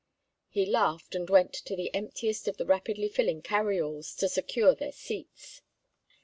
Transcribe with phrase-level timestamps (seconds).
[0.49, 4.73] He laughed and went to the emptiest of the rapidly filling carry alls to secure
[4.73, 5.61] their seats.